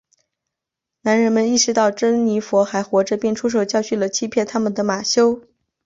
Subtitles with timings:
[1.01, 5.43] 男人们意识到珍妮佛还活着并出手教训了欺骗他们的马修。